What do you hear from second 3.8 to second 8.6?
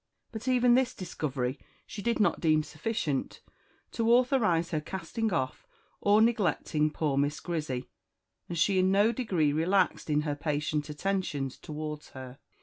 to authorise her casting off or neglecting poor Miss Grizzy, and